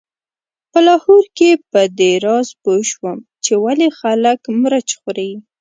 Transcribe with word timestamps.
په 0.71 0.79
لاهور 0.87 1.23
کې 1.37 1.49
په 1.71 1.81
دې 1.99 2.11
راز 2.25 2.47
پوی 2.63 2.81
شوم 2.91 3.17
چې 3.43 3.53
ولې 3.63 3.87
خلک 3.99 4.39
مرچ 4.61 4.87
خوري. 4.99 5.31